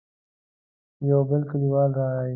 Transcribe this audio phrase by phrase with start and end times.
[1.09, 2.29] يو بل کليوال راغی.